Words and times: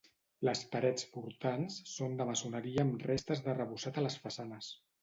Les 0.47 0.61
parets 0.75 1.05
portants 1.17 1.77
són 1.93 2.17
de 2.23 2.29
maçoneria 2.33 2.87
amb 2.89 3.07
restes 3.13 3.47
d'arrebossat 3.51 4.03
a 4.05 4.09
les 4.09 4.23
façanes. 4.27 4.75